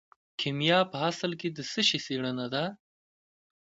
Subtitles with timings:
[0.39, 2.65] کیمیا په اصل کې د څه شي څیړنه ده.